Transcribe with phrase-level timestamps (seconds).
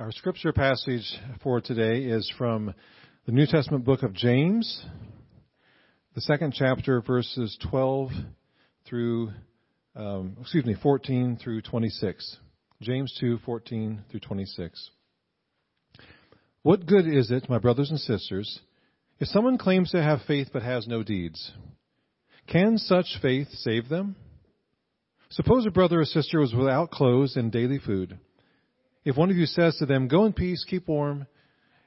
[0.00, 1.04] Our scripture passage
[1.42, 2.72] for today is from
[3.26, 4.82] the New Testament book of James,
[6.14, 8.08] the second chapter, verses 12
[8.88, 9.28] through,
[9.94, 12.38] um, excuse me, 14 through 26.
[12.80, 14.90] James 2, 14 through 26.
[16.62, 18.60] What good is it, my brothers and sisters,
[19.18, 21.52] if someone claims to have faith but has no deeds?
[22.46, 24.16] Can such faith save them?
[25.28, 28.18] Suppose a brother or sister was without clothes and daily food.
[29.04, 31.26] If one of you says to them, Go in peace, keep warm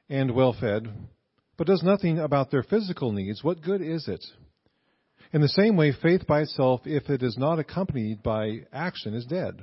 [0.09, 0.87] and well fed,
[1.57, 4.23] but does nothing about their physical needs, what good is it?
[5.31, 9.25] In the same way, faith by itself, if it is not accompanied by action, is
[9.25, 9.61] dead.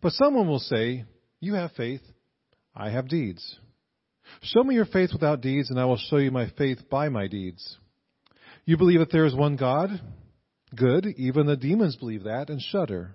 [0.00, 1.04] But someone will say,
[1.40, 2.02] You have faith,
[2.74, 3.58] I have deeds.
[4.42, 7.26] Show me your faith without deeds, and I will show you my faith by my
[7.26, 7.78] deeds.
[8.64, 9.90] You believe that there is one God?
[10.76, 13.14] Good, even the demons believe that and shudder.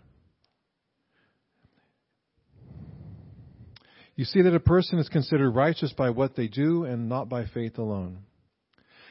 [4.21, 7.47] You see that a person is considered righteous by what they do and not by
[7.47, 8.19] faith alone.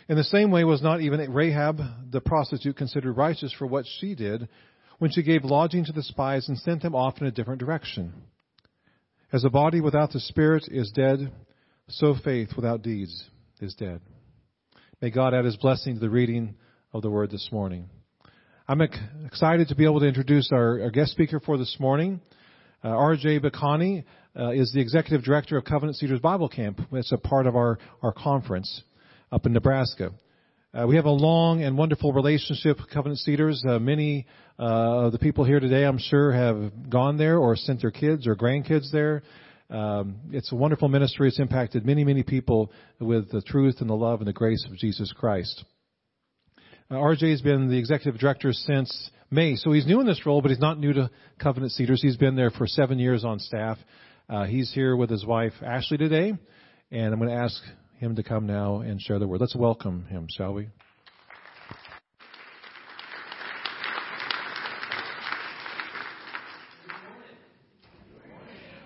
[0.08, 1.80] In the same way was not even Rahab
[2.12, 4.48] the prostitute considered righteous for what she did
[5.00, 8.12] when she gave lodging to the spies and sent them off in a different direction.
[9.32, 11.32] As a body without the spirit is dead,
[11.88, 13.24] so faith without deeds
[13.60, 14.00] is dead.
[15.02, 16.54] May God add his blessing to the reading
[16.92, 17.90] of the word this morning.
[18.68, 18.80] I'm
[19.26, 22.20] excited to be able to introduce our, our guest speaker for this morning.
[22.84, 23.40] Uh, R.J.
[23.40, 24.04] Bacani
[24.38, 26.80] uh, is the executive director of Covenant Cedars Bible Camp.
[26.92, 28.82] It's a part of our, our conference
[29.32, 30.12] up in Nebraska.
[30.72, 33.64] Uh, we have a long and wonderful relationship with Covenant Cedars.
[33.68, 34.26] Uh, many
[34.58, 38.26] uh, of the people here today, I'm sure, have gone there or sent their kids
[38.26, 39.22] or grandkids there.
[39.68, 41.28] Um, it's a wonderful ministry.
[41.28, 42.70] It's impacted many, many people
[43.00, 45.64] with the truth and the love and the grace of Jesus Christ.
[46.90, 50.42] Uh, RJ has been the executive director since May, so he's new in this role,
[50.42, 52.02] but he's not new to Covenant Cedars.
[52.02, 53.78] He's been there for seven years on staff.
[54.30, 56.32] Uh, he's here with his wife Ashley today,
[56.92, 57.60] and I'm going to ask
[57.96, 59.40] him to come now and share the word.
[59.40, 60.68] Let's welcome him, shall we?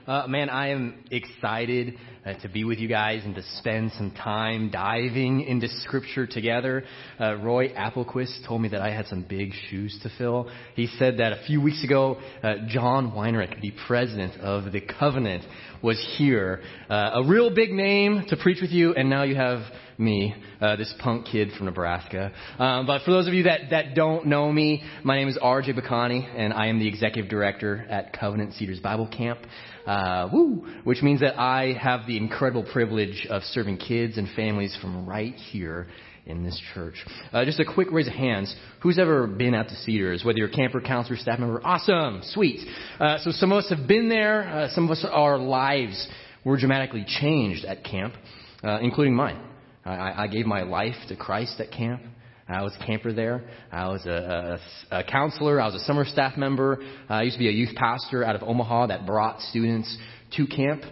[0.07, 1.95] Uh, man, I am excited
[2.27, 6.85] uh, to be with you guys and to spend some time diving into Scripture together.
[7.19, 10.51] Uh, Roy Applequist told me that I had some big shoes to fill.
[10.75, 15.43] He said that a few weeks ago, uh, John Wenrich, the president of the Covenant,
[15.83, 16.61] was here.
[16.91, 19.63] Uh, a real big name to preach with you, and now you have
[19.99, 22.33] me, uh, this punk kid from Nebraska.
[22.59, 25.79] Um, but for those of you that, that don't know me, my name is RJ
[25.79, 29.39] Bacani, and I am the executive director at Covenant Cedars Bible Camp
[29.87, 34.77] uh, woo, which means that I have the incredible privilege of serving kids and families
[34.81, 35.89] from right here
[36.27, 36.95] in this church.
[37.33, 38.55] Uh, just a quick raise of hands.
[38.81, 40.25] Who's ever been out to Cedars?
[40.25, 42.67] Whether you're a camper, counselor, staff member, awesome, sweet.
[42.99, 44.43] Uh, so some of us have been there.
[44.43, 46.09] Uh, some of us, our lives
[46.45, 48.15] were dramatically changed at camp,
[48.63, 49.39] uh, including mine.
[49.85, 52.03] I, I gave my life to Christ at camp.
[52.49, 53.43] I was a camper there.
[53.73, 54.59] I was a,
[54.91, 55.61] a, a counselor.
[55.61, 56.79] I was a summer staff member.
[57.09, 59.97] Uh, I used to be a youth pastor out of Omaha that brought students
[60.37, 60.83] to camp.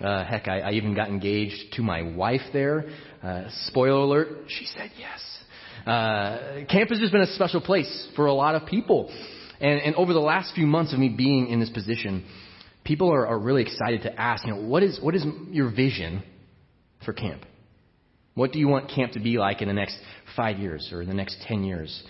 [0.00, 2.86] Uh, heck, I, I even got engaged to my wife there.
[3.22, 5.20] Uh, spoiler alert, she said yes.
[5.86, 9.12] Uh, camp has just been a special place for a lot of people.
[9.60, 12.24] And, and over the last few months of me being in this position,
[12.82, 16.22] people are, are really excited to ask, you know, what is, what is your vision
[17.04, 17.42] for camp?
[18.34, 19.96] What do you want camp to be like in the next
[20.36, 22.02] five years or in the next ten years?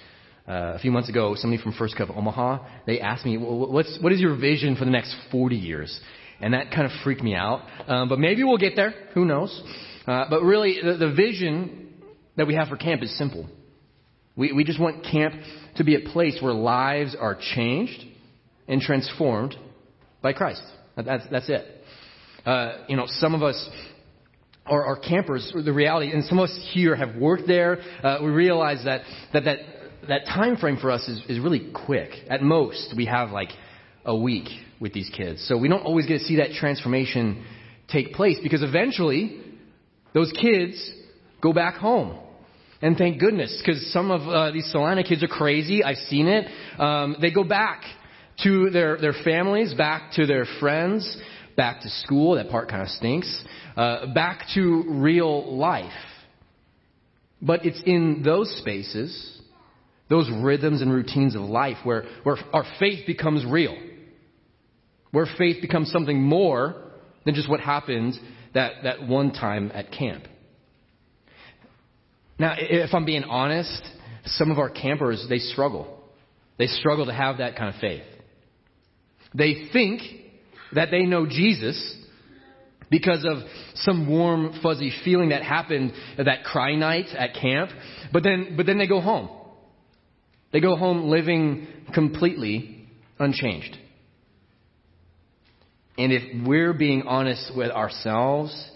[0.47, 3.99] Uh, a few months ago, somebody from First Cove Omaha, they asked me, well, what's,
[4.03, 5.99] what is your vision for the next 40 years?
[6.39, 7.63] And that kind of freaked me out.
[7.87, 8.93] Um, but maybe we'll get there.
[9.15, 9.63] Who knows?
[10.07, 11.95] Uh, but really, the, the vision
[12.37, 13.48] that we have for camp is simple.
[14.37, 15.34] We, we just want camp
[15.77, 18.04] to be a place where lives are changed
[18.69, 19.54] and transformed
[20.21, 20.63] by Christ.
[20.97, 21.65] That's, that's it.
[22.45, 23.69] Uh, you know, some of us
[24.66, 28.84] our, campers, the reality, and some of us here have worked there, uh, we realize
[28.84, 29.03] that,
[29.33, 29.59] that, that,
[30.09, 32.11] that time frame for us is, is really quick.
[32.28, 33.51] At most, we have like
[34.05, 34.49] a week
[34.81, 35.47] with these kids.
[35.49, 37.45] So we don't always get to see that transformation
[37.89, 39.41] take place because eventually
[40.15, 40.93] those kids
[41.43, 42.19] go back home.
[42.81, 45.83] And thank goodness, because some of uh, these Salina kids are crazy.
[45.83, 46.47] I've seen it.
[46.78, 47.83] Um, they go back
[48.43, 51.17] to their, their families, back to their friends,
[51.56, 52.36] back to school.
[52.36, 53.45] That part kind of stinks.
[53.77, 55.92] Uh, back to real life.
[57.41, 59.41] But it's in those spaces,
[60.09, 63.77] those rhythms and routines of life where, where our faith becomes real.
[65.10, 66.74] Where faith becomes something more
[67.24, 68.15] than just what happened
[68.54, 70.24] that, that one time at camp.
[72.39, 73.83] Now, if I'm being honest,
[74.24, 76.03] some of our campers, they struggle.
[76.59, 78.03] They struggle to have that kind of faith.
[79.34, 80.03] They think
[80.74, 81.97] that they know Jesus
[82.91, 83.38] because of
[83.74, 87.71] some warm, fuzzy feeling that happened that cry night at camp,
[88.12, 89.28] but then, but then they go home.
[90.53, 92.86] They go home living completely
[93.18, 93.76] unchanged.
[95.97, 98.71] And if we're being honest with ourselves,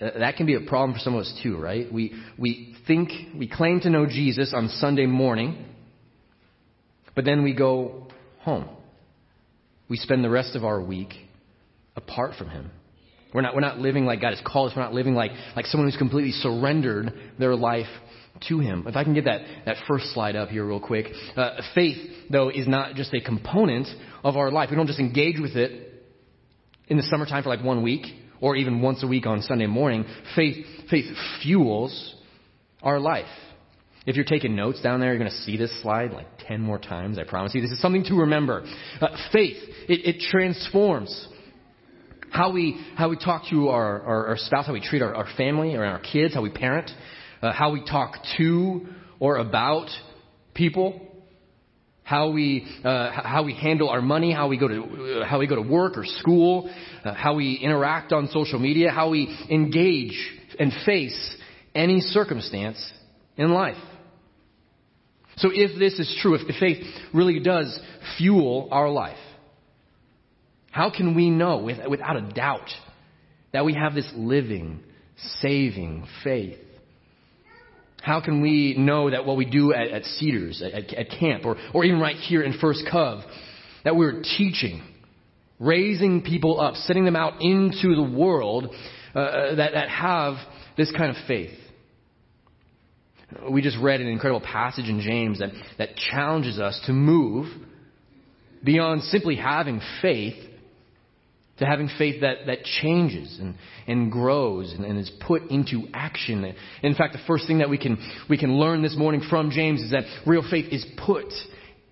[0.00, 1.90] that can be a problem for some of us too, right?
[1.92, 5.64] We, we think, we claim to know Jesus on Sunday morning,
[7.14, 8.08] but then we go
[8.40, 8.68] home.
[9.88, 11.12] We spend the rest of our week
[11.94, 12.70] apart from Him.
[13.32, 14.76] We're not, we're not living like God has called us.
[14.76, 17.86] We're not living like, like someone who's completely surrendered their life
[18.48, 18.84] to Him.
[18.86, 21.06] If I can get that, that first slide up here real quick.
[21.36, 21.98] Uh, faith,
[22.30, 23.88] though, is not just a component
[24.24, 24.70] of our life.
[24.70, 26.04] We don't just engage with it
[26.88, 28.06] in the summertime for like one week
[28.40, 30.04] or even once a week on Sunday morning.
[30.34, 31.06] Faith, faith
[31.42, 32.14] fuels
[32.82, 33.26] our life.
[34.06, 36.78] If you're taking notes down there, you're going to see this slide like 10 more
[36.78, 37.60] times, I promise you.
[37.60, 38.64] This is something to remember.
[39.00, 39.56] Uh, faith,
[39.88, 41.28] it, it, transforms
[42.30, 45.26] how we, how we talk to our, our, our spouse, how we treat our, our,
[45.36, 46.88] family or our kids, how we parent,
[47.42, 48.86] uh, how we talk to
[49.18, 49.88] or about
[50.54, 51.00] people,
[52.04, 55.48] how we, uh, how we handle our money, how we go to, uh, how we
[55.48, 56.72] go to work or school,
[57.04, 60.16] uh, how we interact on social media, how we engage
[60.60, 61.36] and face
[61.74, 62.92] any circumstance
[63.36, 63.76] in life.
[65.36, 66.78] So if this is true, if faith
[67.12, 67.78] really does
[68.16, 69.18] fuel our life,
[70.70, 72.70] how can we know with, without a doubt
[73.52, 74.80] that we have this living,
[75.40, 76.58] saving faith?
[78.02, 81.56] How can we know that what we do at, at Cedars, at, at, camp, or,
[81.74, 83.22] or even right here in First Cove,
[83.84, 84.82] that we're teaching,
[85.58, 88.74] raising people up, sending them out into the world
[89.14, 90.36] uh, uh that, that have
[90.76, 91.50] this kind of faith?
[93.50, 97.46] We just read an incredible passage in James that, that challenges us to move
[98.64, 100.36] beyond simply having faith
[101.58, 103.54] to having faith that, that changes and,
[103.86, 106.54] and grows and, and is put into action.
[106.82, 107.96] In fact, the first thing that we can,
[108.28, 111.32] we can learn this morning from James is that real faith is put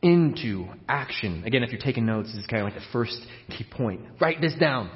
[0.02, 1.44] into action.
[1.46, 4.02] Again, if you're taking notes, this is kind of like the first key point.
[4.20, 4.90] Write this down.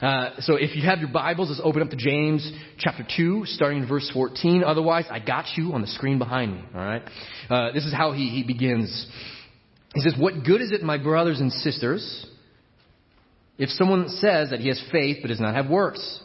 [0.00, 3.82] Uh, so if you have your Bibles, let's open up to James chapter 2, starting
[3.82, 4.64] in verse 14.
[4.64, 6.64] Otherwise, I got you on the screen behind me.
[6.74, 7.02] All right.
[7.50, 9.06] Uh, this is how he, he begins.
[9.94, 12.26] He says, "What good is it, my brothers and sisters,
[13.58, 16.20] if someone says that he has faith but does not have works?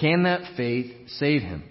[0.00, 1.64] Can that faith save him?"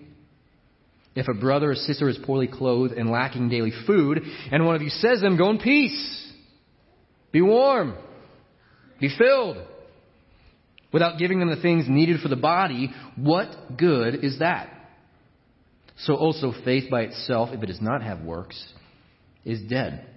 [1.16, 4.22] If a brother or sister is poorly clothed and lacking daily food,
[4.52, 6.34] and one of you says to them, Go in peace,
[7.32, 7.96] be warm,
[9.00, 9.66] be filled,
[10.96, 14.70] without giving them the things needed for the body, what good is that?
[15.98, 18.66] So also faith by itself, if it does not have works,
[19.44, 20.08] is dead.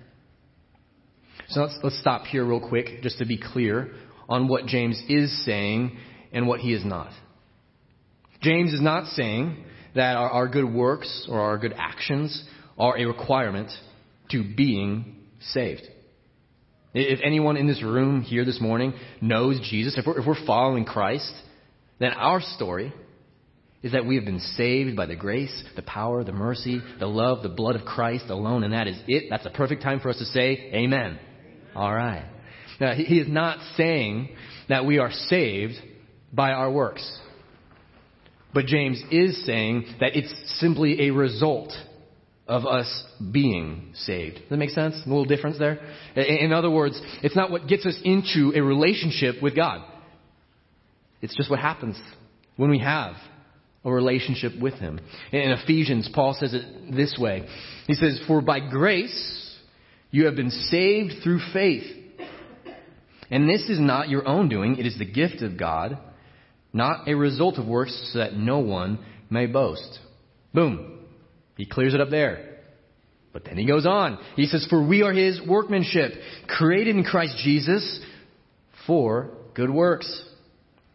[1.48, 3.92] So let's, let's stop here real quick, just to be clear
[4.28, 5.98] on what James is saying
[6.32, 7.10] and what he is not.
[8.40, 9.64] James is not saying
[9.96, 12.44] that our, our good works or our good actions
[12.78, 13.72] are a requirement
[14.30, 15.82] to being saved.
[16.98, 20.84] If anyone in this room here this morning knows Jesus, if we're, if we're following
[20.84, 21.32] Christ,
[21.98, 22.92] then our story
[23.82, 27.42] is that we have been saved by the grace, the power, the mercy, the love,
[27.42, 29.24] the blood of Christ alone, and that is it.
[29.30, 31.18] That's a perfect time for us to say, Amen.
[31.74, 32.26] All right.
[32.80, 34.30] Now, he is not saying
[34.68, 35.74] that we are saved
[36.32, 37.18] by our works.
[38.52, 41.72] But James is saying that it's simply a result
[42.48, 44.36] of us being saved.
[44.36, 44.94] Does that make sense?
[45.04, 45.78] A little difference there?
[46.16, 49.84] In other words, it's not what gets us into a relationship with God.
[51.20, 52.00] It's just what happens
[52.56, 53.14] when we have
[53.84, 54.98] a relationship with Him.
[55.30, 57.46] In Ephesians, Paul says it this way.
[57.86, 59.56] He says, For by grace
[60.10, 61.84] you have been saved through faith.
[63.30, 65.98] And this is not your own doing, it is the gift of God,
[66.72, 69.98] not a result of works so that no one may boast.
[70.54, 70.97] Boom.
[71.58, 72.56] He clears it up there.
[73.32, 74.18] But then he goes on.
[74.36, 76.12] He says, For we are his workmanship,
[76.46, 78.00] created in Christ Jesus
[78.86, 80.24] for good works,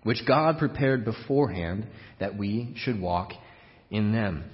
[0.03, 1.85] which God prepared beforehand
[2.19, 3.33] that we should walk
[3.91, 4.45] in them.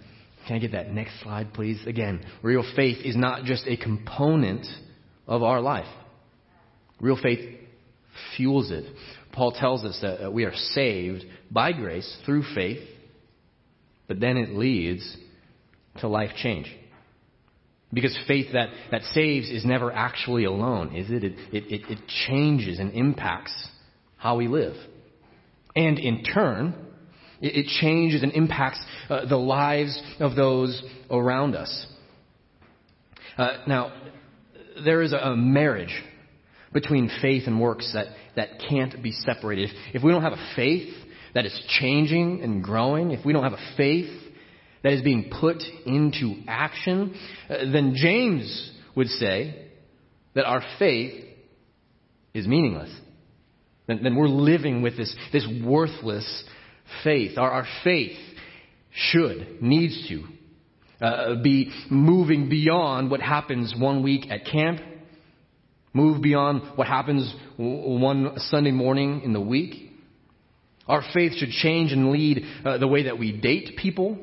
[0.48, 1.80] Can I get that next slide, please?
[1.86, 4.66] Again, real faith is not just a component
[5.28, 5.88] of our life.
[7.00, 7.40] Real faith
[8.36, 8.86] fuels it.
[9.32, 12.82] Paul tells us that we are saved by grace through faith,
[14.08, 15.16] but then it leads
[15.98, 16.74] to life change.
[17.92, 21.24] Because faith that, that saves is never actually alone, is it?
[21.24, 23.68] It, it, it changes and impacts
[24.18, 24.76] how we live.
[25.76, 26.76] And in turn,
[27.42, 28.80] it, it changes and impacts
[29.10, 31.88] uh, the lives of those around us.
[33.38, 33.94] Uh, now,
[34.84, 36.04] there is a, marriage
[36.74, 39.70] between faith and works that, that can't be separated.
[39.70, 40.94] If, if we don't have a faith
[41.34, 44.10] that is changing and growing, if we don't have a faith
[44.84, 47.16] that is being put into action,
[47.50, 49.68] uh, then James would say
[50.36, 51.26] that our faith
[52.34, 52.92] is meaningless.
[53.88, 56.44] Then, then we're living with this, this worthless
[57.04, 57.38] faith.
[57.38, 58.18] Our, our faith
[58.92, 60.24] should, needs to,
[61.06, 64.80] uh, be moving beyond what happens one week at camp,
[65.94, 69.92] move beyond what happens one Sunday morning in the week.
[70.88, 74.18] Our faith should change and lead uh, the way that we date people,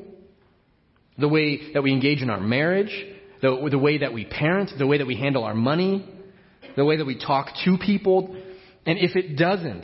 [1.17, 3.05] the way that we engage in our marriage,
[3.41, 6.07] the, the way that we parent, the way that we handle our money,
[6.75, 8.35] the way that we talk to people.
[8.85, 9.83] And if it doesn't,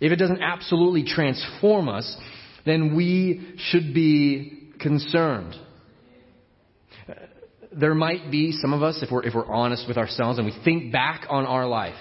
[0.00, 2.16] if it doesn't absolutely transform us,
[2.64, 5.54] then we should be concerned.
[7.74, 10.54] There might be some of us, if we're, if we're honest with ourselves and we
[10.64, 11.94] think back on our life,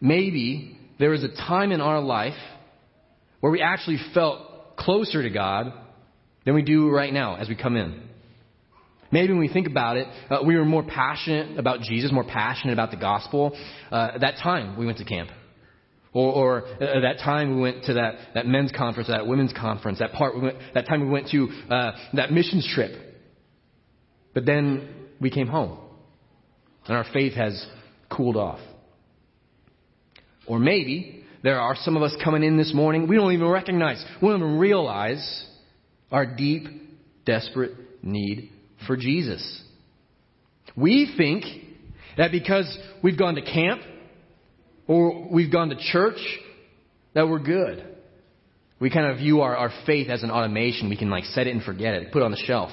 [0.00, 2.38] maybe there was a time in our life
[3.40, 5.72] where we actually felt closer to God
[6.44, 8.02] than we do right now as we come in.
[9.10, 12.72] Maybe when we think about it, uh, we were more passionate about Jesus, more passionate
[12.72, 13.56] about the gospel
[13.90, 15.28] uh, that time we went to camp.
[16.14, 19.98] Or, or uh, that time we went to that, that men's conference, that women's conference,
[19.98, 22.92] that part we went, that time we went to uh, that missions trip.
[24.34, 24.88] But then
[25.20, 25.78] we came home,
[26.86, 27.66] and our faith has
[28.10, 28.60] cooled off.
[30.46, 34.04] Or maybe there are some of us coming in this morning, we don't even recognize,
[34.20, 35.46] we don't even realize
[36.12, 36.64] our deep,
[37.24, 38.50] desperate need
[38.86, 39.62] for Jesus.
[40.76, 41.44] We think
[42.16, 43.80] that because we've gone to camp
[44.86, 46.18] or we've gone to church,
[47.14, 47.88] that we're good.
[48.78, 50.88] We kind of view our, our faith as an automation.
[50.88, 52.70] We can like set it and forget it, put it on the shelf.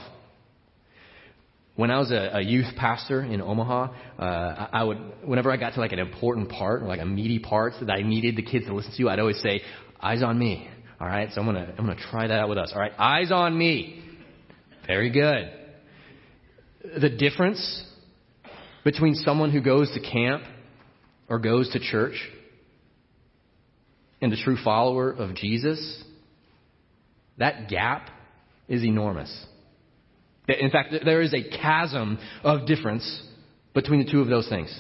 [1.76, 5.56] When I was a, a youth pastor in Omaha, uh, I, I would, whenever I
[5.56, 8.42] got to like an important part or like a meaty part that I needed the
[8.42, 9.62] kids to listen to, I'd always say,
[10.02, 10.68] "Eyes on me."
[11.00, 12.72] All right, so I'm gonna I'm gonna try that out with us.
[12.74, 14.04] All right, eyes on me.
[14.86, 15.50] Very good.
[17.00, 17.86] The difference
[18.84, 20.44] between someone who goes to camp
[21.30, 22.16] or goes to church
[24.22, 26.04] and a true follower of Jesus,
[27.38, 28.10] that gap
[28.68, 29.46] is enormous.
[30.48, 33.24] In fact, there is a chasm of difference
[33.74, 34.78] between the two of those things.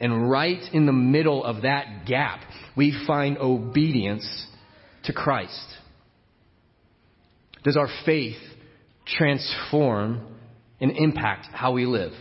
[0.00, 2.40] And right in the middle of that gap,
[2.76, 4.46] we find obedience
[5.04, 5.66] to Christ?
[7.64, 8.38] Does our faith
[9.06, 10.36] transform
[10.80, 12.12] and impact how we live?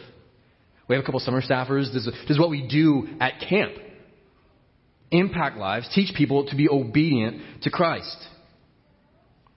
[0.87, 1.91] We have a couple summer staffers.
[1.93, 3.73] Does, does what we do at camp
[5.09, 8.17] impact lives, teach people to be obedient to Christ?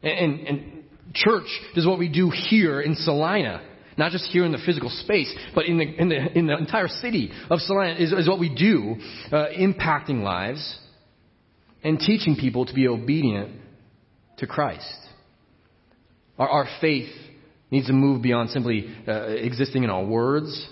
[0.03, 3.63] And, and, and church does what we do here in Salina
[3.97, 6.89] not just here in the physical space, but in the, in the, in the entire
[6.89, 8.97] city of Salina is, is what we do,
[9.31, 10.79] uh, impacting lives
[11.85, 13.61] and teaching people to be obedient
[14.39, 14.99] to Christ.
[16.39, 17.11] Our, our faith
[17.71, 20.69] needs to move beyond simply uh, existing in our words.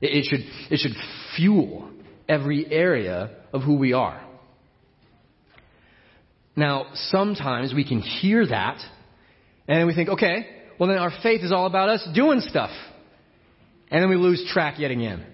[0.00, 0.92] It, it, should, it should
[1.36, 1.90] fuel
[2.28, 4.24] every area of who we are.
[6.54, 8.80] Now, sometimes we can hear that
[9.66, 10.46] and we think, okay,
[10.78, 12.70] well then our faith is all about us doing stuff.
[13.90, 15.24] And then we lose track yet again.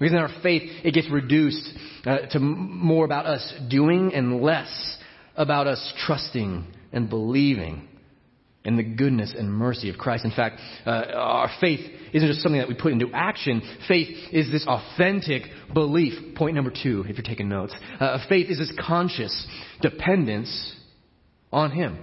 [0.00, 1.68] Because in our faith, it gets reduced
[2.06, 4.96] uh, to more about us doing and less
[5.36, 7.86] about us trusting and believing
[8.64, 10.24] in the goodness and mercy of Christ.
[10.24, 11.80] In fact, uh, our faith
[12.12, 13.62] isn't just something that we put into action.
[13.86, 15.42] Faith is this authentic
[15.72, 16.34] belief.
[16.34, 17.74] Point number two, if you're taking notes.
[18.00, 19.46] Uh, faith is this conscious
[19.82, 20.76] dependence
[21.52, 21.98] on Him.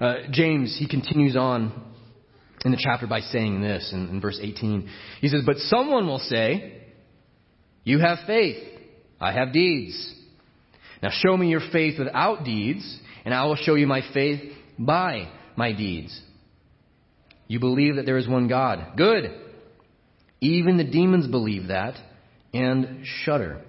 [0.00, 1.72] Uh, James, he continues on
[2.64, 4.88] in the chapter by saying this in, in verse 18.
[5.20, 6.82] He says, But someone will say,
[7.84, 8.62] You have faith,
[9.20, 10.14] I have deeds.
[11.02, 14.40] Now show me your faith without deeds, and I will show you my faith
[14.78, 16.20] by my deeds.
[17.46, 18.96] You believe that there is one God.
[18.96, 19.32] Good.
[20.40, 21.94] Even the demons believe that
[22.52, 23.62] and shudder.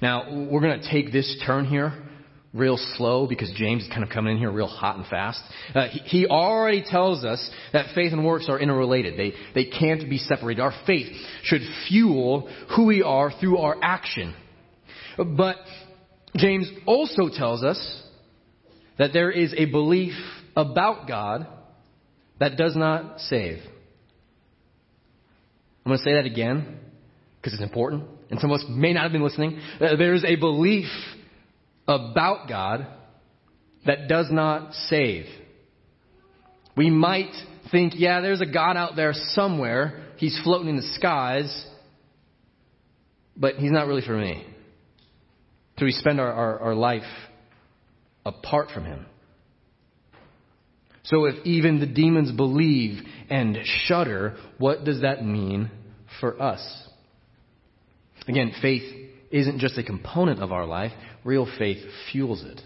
[0.00, 2.07] Now, we're going to take this turn here
[2.54, 5.40] real slow because James is kind of coming in here real hot and fast.
[5.74, 9.18] Uh, he, he already tells us that faith and works are interrelated.
[9.18, 10.60] They, they can't be separated.
[10.60, 11.08] Our faith
[11.42, 14.34] should fuel who we are through our action.
[15.16, 15.56] But
[16.36, 18.02] James also tells us
[18.98, 20.14] that there is a belief
[20.56, 21.46] about God
[22.40, 23.58] that does not save.
[25.84, 26.78] I'm going to say that again
[27.40, 29.60] because it's important, and some of us may not have been listening.
[29.80, 30.88] Uh, there is a belief
[31.88, 32.86] about God
[33.86, 35.24] that does not save.
[36.76, 37.32] We might
[37.72, 40.04] think, yeah, there's a God out there somewhere.
[40.16, 41.66] He's floating in the skies,
[43.36, 44.46] but he's not really for me.
[45.78, 47.02] So we spend our, our, our life
[48.26, 49.06] apart from him.
[51.04, 55.70] So if even the demons believe and shudder, what does that mean
[56.20, 56.60] for us?
[58.26, 60.92] Again, faith isn't just a component of our life,
[61.24, 61.78] real faith
[62.10, 62.60] fuels it.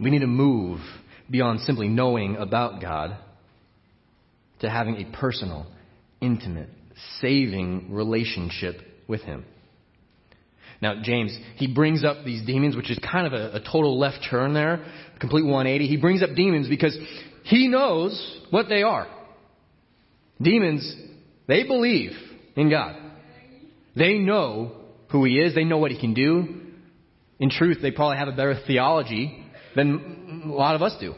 [0.00, 0.80] We need to move
[1.30, 3.16] beyond simply knowing about God
[4.60, 5.66] to having a personal,
[6.20, 6.68] intimate,
[7.20, 9.44] saving relationship with Him.
[10.82, 14.26] Now, James, he brings up these demons, which is kind of a, a total left
[14.30, 14.84] turn there,
[15.20, 15.86] complete 180.
[15.86, 16.96] He brings up demons because
[17.44, 19.06] he knows what they are.
[20.40, 20.94] Demons,
[21.46, 22.12] they believe
[22.56, 22.96] in God.
[23.94, 24.72] They know
[25.10, 25.54] who He is.
[25.54, 26.60] They know what He can do.
[27.38, 31.14] In truth, they probably have a better theology than a lot of us do.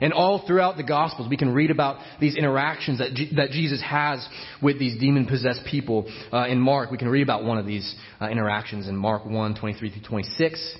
[0.00, 3.82] And all throughout the Gospels, we can read about these interactions that, G- that Jesus
[3.82, 4.26] has
[4.62, 6.10] with these demon possessed people.
[6.32, 9.54] Uh, in Mark, we can read about one of these uh, interactions in Mark 1
[9.56, 10.76] 23 through 26.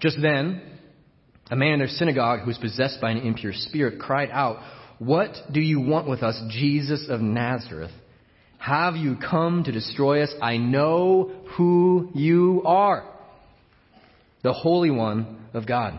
[0.00, 0.60] Just then,
[1.50, 4.58] a man in their synagogue who was possessed by an impure spirit cried out,
[4.98, 7.92] What do you want with us, Jesus of Nazareth?
[8.58, 10.32] Have you come to destroy us?
[10.42, 13.08] I know who you are,
[14.42, 15.98] the Holy One of God.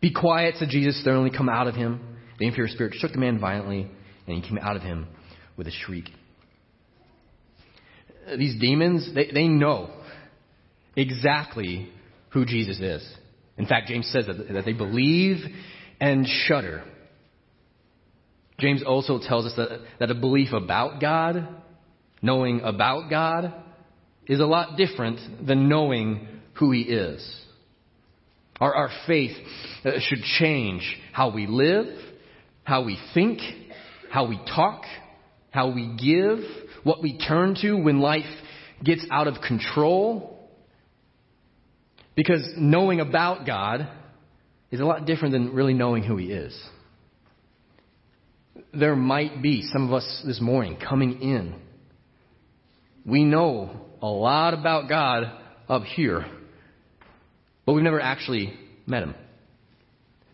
[0.00, 1.30] Be quiet, said Jesus sternly.
[1.30, 2.00] Come out of him.
[2.38, 3.88] The impure spirit shook the man violently,
[4.26, 5.06] and he came out of him
[5.56, 6.08] with a shriek.
[8.36, 9.90] These demons, they, they know
[10.96, 11.88] exactly
[12.30, 13.16] who Jesus is.
[13.58, 15.38] In fact, James says that, that they believe
[16.00, 16.82] and shudder.
[18.62, 21.48] James also tells us that, that a belief about God,
[22.22, 23.52] knowing about God,
[24.28, 27.40] is a lot different than knowing who He is.
[28.60, 29.36] Our, our faith
[29.84, 31.86] uh, should change how we live,
[32.62, 33.40] how we think,
[34.08, 34.84] how we talk,
[35.50, 36.38] how we give,
[36.84, 38.24] what we turn to when life
[38.84, 40.48] gets out of control.
[42.14, 43.88] Because knowing about God
[44.70, 46.56] is a lot different than really knowing who He is.
[48.74, 51.54] There might be some of us this morning coming in.
[53.04, 55.30] We know a lot about God
[55.68, 56.24] up here,
[57.66, 58.54] but we've never actually
[58.86, 59.14] met Him.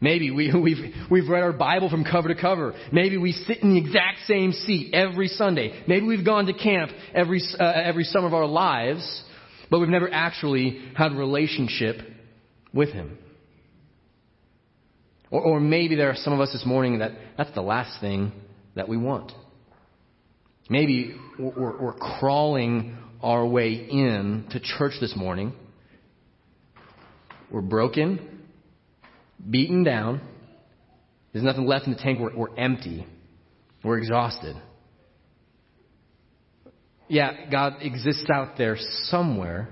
[0.00, 2.74] Maybe we, have we've, we've read our Bible from cover to cover.
[2.92, 5.82] Maybe we sit in the exact same seat every Sunday.
[5.88, 9.24] Maybe we've gone to camp every, uh, every summer of our lives,
[9.68, 11.96] but we've never actually had a relationship
[12.72, 13.18] with Him.
[15.30, 18.32] Or, or maybe there are some of us this morning that that's the last thing
[18.74, 19.32] that we want.
[20.70, 25.52] Maybe we're, we're crawling our way in to church this morning.
[27.50, 28.44] We're broken,
[29.48, 30.20] beaten down.
[31.32, 32.18] There's nothing left in the tank.
[32.20, 33.06] We're, we're empty.
[33.82, 34.56] We're exhausted.
[37.08, 39.70] Yeah, God exists out there somewhere,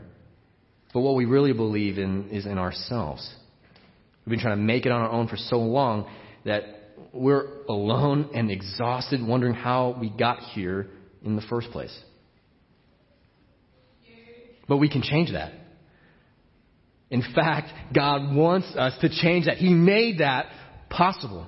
[0.95, 3.31] but what we really believe in is in ourselves.
[4.27, 6.11] We've been trying to make it on our own for so long
[6.45, 6.65] that
[7.13, 10.89] we're alone and exhausted, wondering how we got here
[11.25, 11.97] in the first place.
[14.69, 15.53] But we can change that.
[17.09, 19.59] In fact, God wants us to change that.
[19.59, 20.47] He made that
[20.91, 21.47] possible.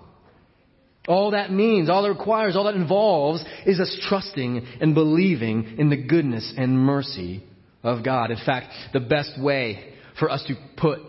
[1.08, 5.90] All that means, all that requires, all that involves is us trusting and believing in
[5.90, 7.42] the goodness and mercy
[7.82, 8.30] of God.
[8.30, 11.00] In fact, the best way for us to put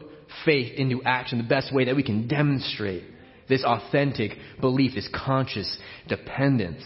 [0.46, 3.04] faith into action, the best way that we can demonstrate
[3.48, 6.84] this authentic belief, this conscious dependence,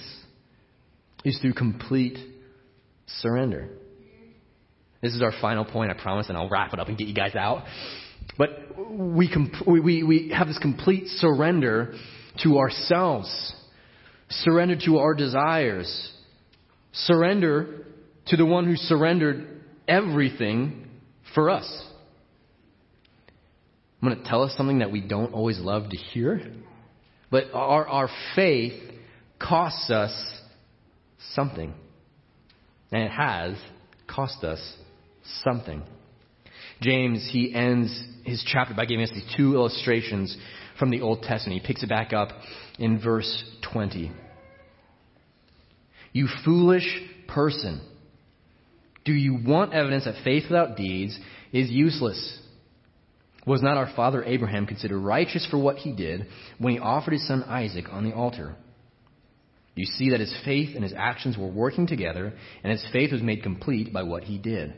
[1.26, 2.18] is through complete
[3.06, 3.70] surrender.
[5.02, 7.14] This is our final point, I promise, and I'll wrap it up and get you
[7.14, 7.66] guys out.
[8.38, 8.50] But
[8.90, 11.94] we, comp- we, we have this complete surrender
[12.44, 13.54] to ourselves,
[14.30, 16.12] surrender to our desires,
[16.94, 17.86] surrender
[18.28, 20.88] to the one who surrendered everything
[21.36, 21.86] for us.
[24.04, 26.42] I'm going to tell us something that we don't always love to hear,
[27.32, 28.74] but our, our faith
[29.40, 30.12] costs us
[31.32, 31.74] something.
[32.92, 33.56] And it has
[34.06, 34.60] cost us
[35.46, 35.84] something.
[36.82, 40.36] James, he ends his chapter by giving us these two illustrations
[40.78, 41.62] from the Old Testament.
[41.62, 42.28] He picks it back up
[42.78, 44.12] in verse 20.
[46.12, 47.80] You foolish person.
[49.06, 51.18] Do you want evidence that faith without deeds
[51.54, 52.42] is useless?
[53.46, 56.28] Was not our father Abraham considered righteous for what he did
[56.60, 58.56] when he offered his son Isaac on the altar?
[59.76, 63.22] You see that his faith and his actions were working together, and his faith was
[63.22, 64.74] made complete by what he did.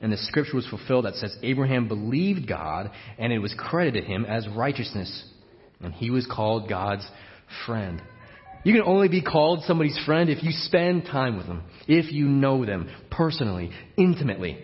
[0.00, 4.24] And the scripture was fulfilled that says Abraham believed God, and it was credited him
[4.24, 5.24] as righteousness.
[5.80, 7.06] And he was called God's
[7.66, 8.02] friend.
[8.64, 12.26] You can only be called somebody's friend if you spend time with them, if you
[12.26, 14.58] know them personally, intimately.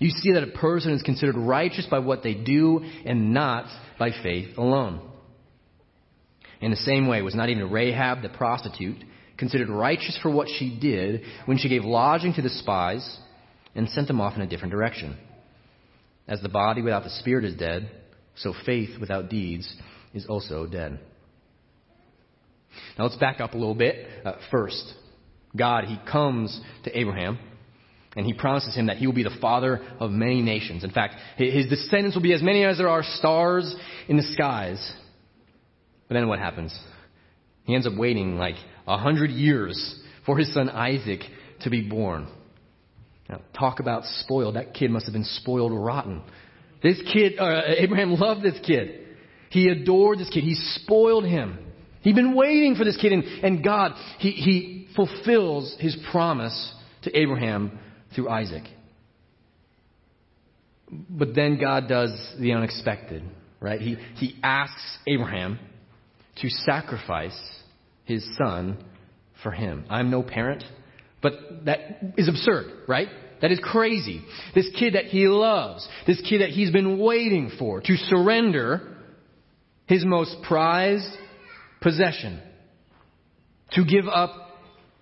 [0.00, 3.66] You see that a person is considered righteous by what they do and not
[3.98, 5.02] by faith alone.
[6.60, 8.96] In the same way, was not even Rahab the prostitute
[9.36, 13.18] considered righteous for what she did when she gave lodging to the spies
[13.74, 15.16] and sent them off in a different direction?
[16.26, 17.90] As the body without the spirit is dead,
[18.36, 19.70] so faith without deeds
[20.14, 20.98] is also dead.
[22.96, 24.06] Now let's back up a little bit.
[24.24, 24.94] Uh, first,
[25.54, 27.38] God, He comes to Abraham
[28.16, 30.84] and He promises him that He will be the father of many nations.
[30.84, 33.74] In fact, His descendants will be as many as there are stars
[34.08, 34.92] in the skies.
[36.08, 36.76] But then what happens?
[37.64, 41.20] He ends up waiting like a hundred years for his son Isaac
[41.60, 42.26] to be born.
[43.28, 44.56] Now, talk about spoiled.
[44.56, 46.22] That kid must have been spoiled rotten.
[46.82, 49.06] This kid, uh, Abraham loved this kid.
[49.50, 50.42] He adored this kid.
[50.42, 51.58] He spoiled him.
[52.02, 57.16] He'd been waiting for this kid, and, and God, he, he fulfills his promise to
[57.16, 57.78] Abraham
[58.14, 58.64] through Isaac.
[60.90, 63.22] But then God does the unexpected,
[63.60, 63.80] right?
[63.80, 65.58] He, he asks Abraham
[66.36, 67.38] to sacrifice
[68.04, 68.82] his son
[69.42, 69.84] for him.
[69.88, 70.64] I'm no parent,
[71.22, 71.32] but
[71.66, 73.08] that is absurd, right?
[73.40, 74.22] That is crazy.
[74.54, 78.96] This kid that he loves, this kid that he's been waiting for to surrender
[79.86, 81.08] his most prized
[81.80, 82.40] possession,
[83.72, 84.30] to give up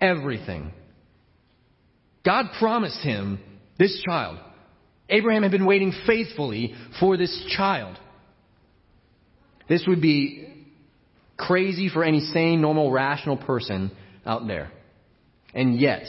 [0.00, 0.72] everything.
[2.28, 3.40] God promised him
[3.78, 4.38] this child.
[5.08, 7.98] Abraham had been waiting faithfully for this child.
[9.66, 10.46] This would be
[11.38, 13.92] crazy for any sane, normal, rational person
[14.26, 14.70] out there.
[15.54, 16.04] And yet,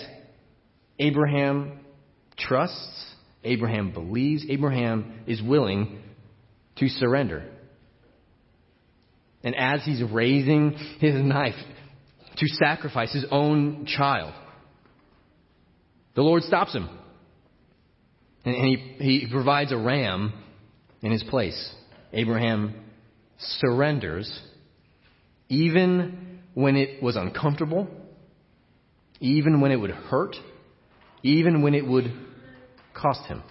[0.99, 1.79] Abraham
[2.38, 3.13] trusts,
[3.45, 5.99] Abraham believes, Abraham is willing
[6.79, 7.45] to surrender.
[9.41, 11.55] And as he's raising his knife
[12.36, 14.34] to sacrifice his own child,
[16.15, 16.89] the Lord stops him.
[18.45, 20.34] And, he, he provides a ram
[21.02, 21.74] in his place.
[22.13, 22.74] Abraham
[23.38, 24.41] surrenders
[25.50, 27.88] even when it was uncomfortable,
[29.19, 30.36] even when it would hurt,
[31.24, 32.12] even when it would
[32.93, 33.43] cost him.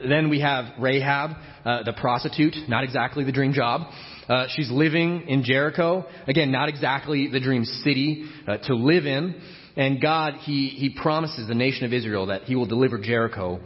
[0.00, 1.32] Then we have Rahab,
[1.64, 3.82] uh, the prostitute, not exactly the dream job.
[4.28, 6.06] Uh, she's living in Jericho.
[6.28, 9.40] Again, not exactly the dream city uh, to live in.
[9.78, 13.60] And God, he, he promises the nation of Israel that He will deliver Jericho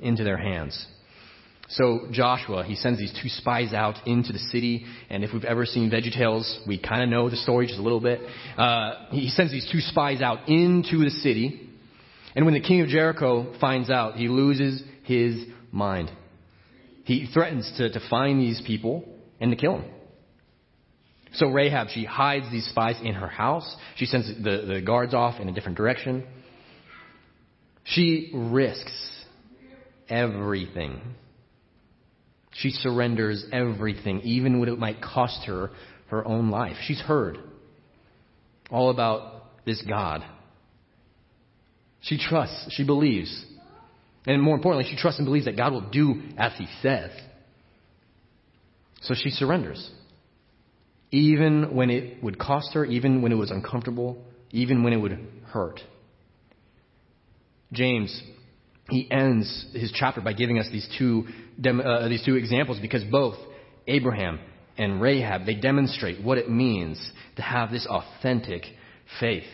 [0.00, 0.86] into their hands.
[1.68, 5.66] So Joshua, he sends these two spies out into the city, and if we've ever
[5.66, 8.20] seen VeggieTales, we kind of know the story just a little bit.
[8.56, 11.68] Uh, he sends these two spies out into the city,
[12.36, 16.08] and when the king of Jericho finds out, he loses his mind.
[17.02, 19.04] He threatens to, to find these people
[19.40, 19.90] and to kill them.
[21.36, 23.76] So Rahab, she hides these spies in her house.
[23.96, 26.26] She sends the, the guards off in a different direction.
[27.84, 28.92] She risks
[30.08, 31.00] everything.
[32.52, 35.70] She surrenders everything, even what it might cost her
[36.08, 36.76] her own life.
[36.86, 37.38] She's heard
[38.70, 40.24] all about this God.
[42.00, 43.44] She trusts, she believes.
[44.26, 47.10] And more importantly, she trusts and believes that God will do as He says.
[49.02, 49.90] So she surrenders.
[51.10, 54.18] Even when it would cost her, even when it was uncomfortable,
[54.50, 55.80] even when it would hurt.
[57.72, 58.22] James,
[58.90, 61.26] he ends his chapter by giving us these two,
[61.64, 63.36] uh, these two examples because both
[63.86, 64.40] Abraham
[64.78, 66.98] and Rahab, they demonstrate what it means
[67.36, 68.62] to have this authentic
[69.20, 69.44] faith.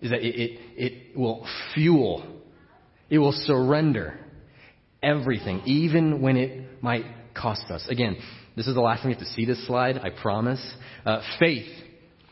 [0.00, 2.42] Is that it, it, it will fuel
[3.12, 4.18] it will surrender
[5.02, 7.86] everything, even when it might cost us.
[7.90, 8.16] Again,
[8.56, 10.62] this is the last time we have to see this slide, I promise.
[11.04, 11.66] Uh, faith,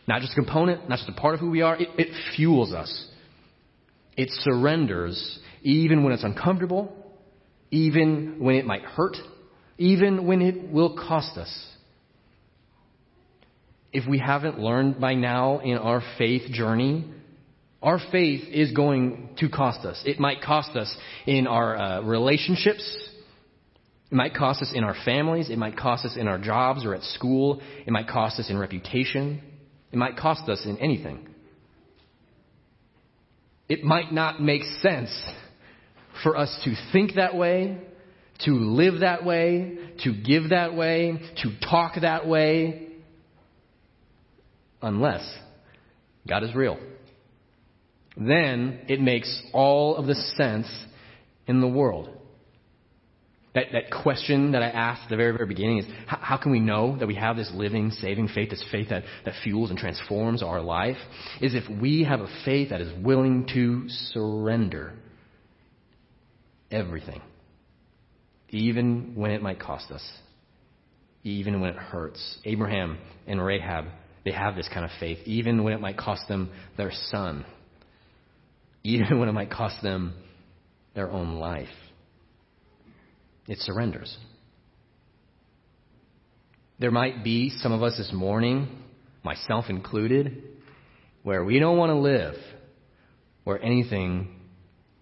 [0.06, 2.72] not just a component, not just a part of who we are, it, it fuels
[2.72, 3.08] us.
[4.16, 6.94] It surrenders even when it's uncomfortable,
[7.70, 9.16] even when it might hurt,
[9.78, 11.66] even when it will cost us.
[13.92, 17.04] If we haven't learned by now in our faith journey
[17.82, 20.02] Our faith is going to cost us.
[20.04, 20.94] It might cost us
[21.26, 22.84] in our uh, relationships.
[24.10, 25.50] It might cost us in our families.
[25.50, 27.60] It might cost us in our jobs or at school.
[27.86, 29.40] It might cost us in reputation.
[29.92, 31.28] It might cost us in anything.
[33.68, 35.10] It might not make sense
[36.24, 37.78] for us to think that way,
[38.40, 42.88] to live that way, to give that way, to talk that way,
[44.82, 45.22] unless
[46.26, 46.78] God is real
[48.16, 50.66] then it makes all of the sense
[51.46, 52.10] in the world.
[53.54, 56.52] That, that question that I asked at the very, very beginning is how, how, can
[56.52, 59.78] we know that we have this living, saving faith, this faith that, that fuels and
[59.78, 60.96] transforms our life?
[61.40, 64.92] Is if we have a faith that is willing to surrender
[66.70, 67.20] everything,
[68.50, 70.02] even when it might cost us,
[71.24, 72.38] even when it hurts.
[72.44, 73.86] Abraham and Rahab,
[74.24, 77.44] they have this kind of faith, even when it might cost them their son
[78.82, 80.14] even when it might cost them
[80.94, 81.68] their own life.
[83.50, 84.16] It surrenders.
[86.78, 88.68] There might be some of us this morning,
[89.24, 90.40] myself included,
[91.24, 92.36] where we don't want to live
[93.42, 94.36] where anything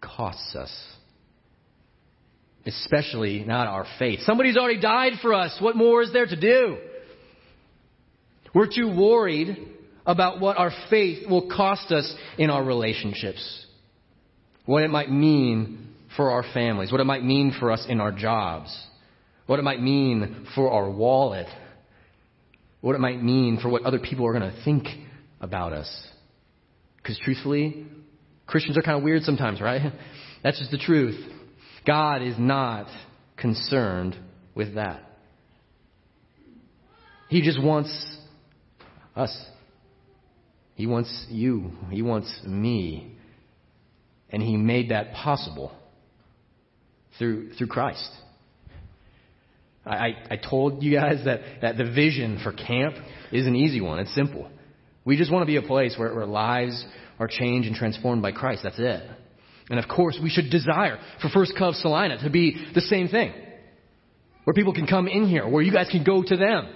[0.01, 0.73] costs us.
[2.65, 4.21] Especially not our faith.
[4.23, 5.55] Somebody's already died for us.
[5.61, 6.79] What more is there to do?
[8.55, 9.59] We're too worried
[10.07, 13.67] about what our faith will cost us in our relationships
[14.69, 15.88] what it might mean
[16.19, 18.77] for our families, what it might mean for us in our jobs,
[19.47, 21.47] what it might mean for our wallet,
[22.81, 24.89] what it might mean for what other people are going to think
[25.41, 26.09] about us.
[26.97, 27.87] Because truthfully,
[28.49, 29.93] Christians are kind of weird sometimes, right?
[30.43, 31.25] That's just the truth.
[31.87, 32.89] God is not
[33.37, 34.17] concerned
[34.57, 35.05] with that.
[37.29, 38.17] He just wants
[39.15, 39.41] us.
[40.75, 41.71] He wants you.
[41.91, 43.17] He wants me.
[44.31, 45.78] And he made that possible
[47.19, 48.11] through, through Christ.
[49.85, 52.95] I, I told you guys that, that the vision for camp
[53.33, 53.99] is an easy one.
[54.01, 54.51] It's simple.
[55.05, 56.85] We just want to be a place where, where lives
[57.19, 58.63] are changed and transformed by Christ.
[58.65, 59.03] That's it.
[59.71, 63.33] And of course, we should desire for First Cove Salina to be the same thing.
[64.45, 66.75] Where people can come in here, where you guys can go to them.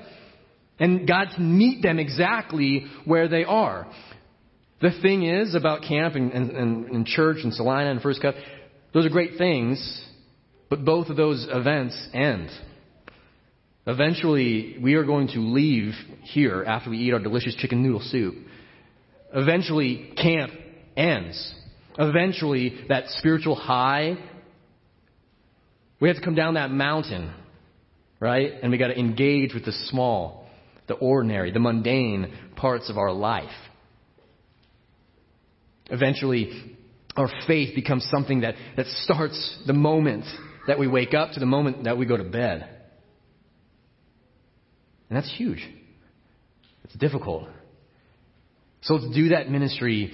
[0.78, 3.86] And God can meet them exactly where they are.
[4.80, 6.50] The thing is about camp and, and,
[6.86, 8.34] and church and Salina and First Cove,
[8.92, 10.06] those are great things,
[10.72, 12.48] but both of those events end.
[13.86, 18.36] Eventually, we are going to leave here after we eat our delicious chicken noodle soup.
[19.34, 20.50] Eventually, camp
[20.96, 21.54] ends.
[21.98, 24.16] Eventually, that spiritual high,
[26.00, 27.34] we have to come down that mountain,
[28.18, 28.52] right?
[28.62, 30.46] And we got to engage with the small,
[30.88, 33.52] the ordinary, the mundane parts of our life.
[35.90, 36.78] Eventually,
[37.14, 40.24] our faith becomes something that, that starts the moment
[40.66, 42.68] that we wake up to the moment that we go to bed.
[45.08, 45.66] And that's huge.
[46.84, 47.48] It's difficult.
[48.82, 50.12] So let's do that ministry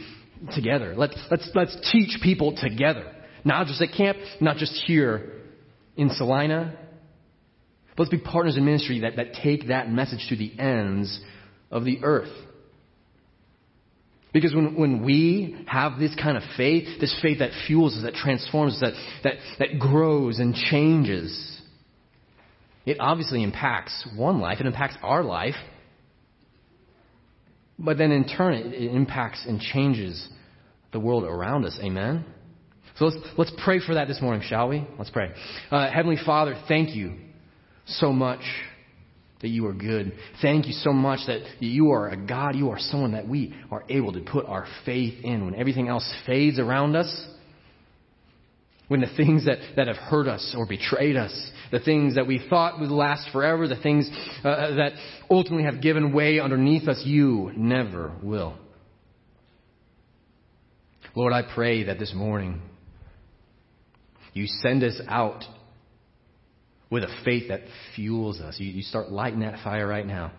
[0.54, 0.94] together.
[0.96, 3.14] Let's, let's, let's teach people together.
[3.44, 5.32] Not just at camp, not just here
[5.96, 6.78] in Salina.
[7.96, 11.20] But let's be partners in ministry that, that take that message to the ends
[11.70, 12.32] of the earth.
[14.32, 18.14] Because when, when we have this kind of faith, this faith that fuels us, that
[18.14, 18.92] transforms us, that,
[19.24, 21.60] that, that grows and changes,
[22.84, 24.60] it obviously impacts one life.
[24.60, 25.54] It impacts our life.
[27.78, 30.28] But then in turn, it, it impacts and changes
[30.92, 31.78] the world around us.
[31.82, 32.24] Amen?
[32.96, 34.86] So let's, let's pray for that this morning, shall we?
[34.98, 35.30] Let's pray.
[35.70, 37.14] Uh, Heavenly Father, thank you
[37.86, 38.40] so much
[39.40, 40.12] that you are good.
[40.42, 42.56] Thank you so much that you are a God.
[42.56, 46.12] You are someone that we are able to put our faith in when everything else
[46.26, 47.26] fades around us.
[48.88, 52.42] When the things that, that have hurt us or betrayed us, the things that we
[52.48, 54.08] thought would last forever, the things
[54.42, 54.92] uh, that
[55.30, 58.56] ultimately have given way underneath us, you never will.
[61.14, 62.62] Lord, I pray that this morning
[64.32, 65.44] you send us out
[66.90, 67.60] with a faith that
[67.94, 68.56] fuels us.
[68.58, 70.32] You, you start lighting that fire right now.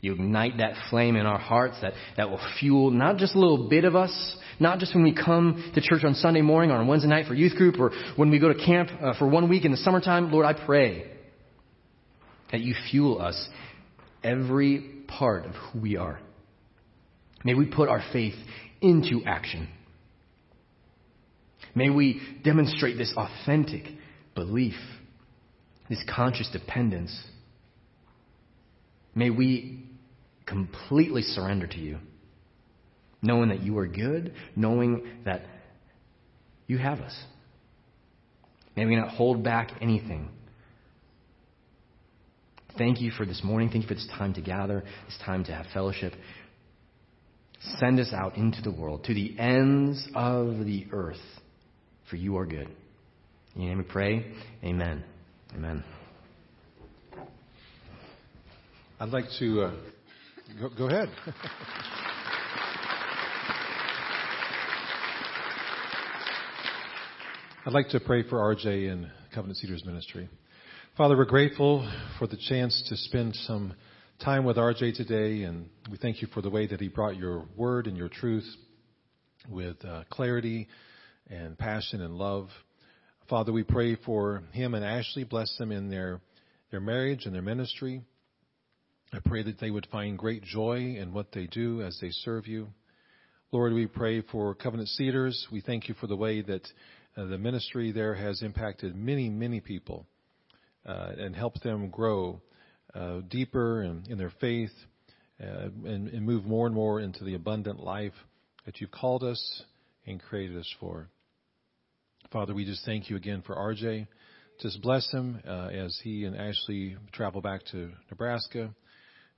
[0.00, 3.68] You ignite that flame in our hearts that, that will fuel not just a little
[3.68, 6.88] bit of us, not just when we come to church on Sunday morning or on
[6.88, 9.64] Wednesday night for youth group or when we go to camp uh, for one week
[9.64, 10.32] in the summertime.
[10.32, 11.08] Lord, I pray
[12.50, 13.48] that you fuel us
[14.24, 16.18] every part of who we are.
[17.44, 18.34] May we put our faith
[18.80, 19.68] into action.
[21.74, 23.84] May we demonstrate this authentic
[24.34, 24.74] belief
[25.92, 27.14] this conscious dependence,
[29.14, 29.84] may we
[30.46, 31.98] completely surrender to you.
[33.22, 35.42] knowing that you are good, knowing that
[36.66, 37.16] you have us.
[38.76, 40.28] May we not hold back anything.
[42.76, 43.68] Thank you for this morning.
[43.70, 46.14] Thank you for this time to gather, this time to have fellowship.
[47.78, 51.20] Send us out into the world, to the ends of the earth,
[52.10, 52.68] for you are good.
[53.54, 54.32] In your name we pray.
[54.64, 55.04] Amen.
[55.54, 55.84] Amen.
[58.98, 59.74] I'd like to uh,
[60.60, 61.10] go, go ahead.
[67.66, 70.28] I'd like to pray for RJ and Covenant Cedars Ministry.
[70.96, 71.88] Father, we're grateful
[72.18, 73.74] for the chance to spend some
[74.24, 77.44] time with RJ today, and we thank you for the way that he brought your
[77.56, 78.46] word and your truth
[79.48, 80.68] with uh, clarity
[81.28, 82.48] and passion and love.
[83.32, 85.24] Father, we pray for him and Ashley.
[85.24, 86.20] Bless them in their,
[86.70, 88.02] their marriage and their ministry.
[89.10, 92.46] I pray that they would find great joy in what they do as they serve
[92.46, 92.68] you.
[93.50, 95.46] Lord, we pray for Covenant Cedars.
[95.50, 96.68] We thank you for the way that
[97.16, 100.04] uh, the ministry there has impacted many, many people
[100.84, 102.42] uh, and helped them grow
[102.94, 104.74] uh, deeper in, in, their faith
[105.42, 108.12] uh, and, and move more and more into the abundant life
[108.66, 109.62] that you've called us
[110.06, 111.08] and created us for.
[112.32, 114.06] Father, we just thank you again for RJ.
[114.58, 118.74] Just bless him uh, as he and Ashley travel back to Nebraska.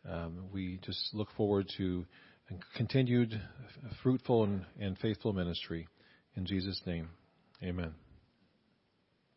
[0.08, 2.04] Um, we just look forward to
[2.76, 3.40] continued
[4.02, 5.88] fruitful and, and faithful ministry.
[6.36, 7.08] In Jesus' name.
[7.64, 7.94] Amen.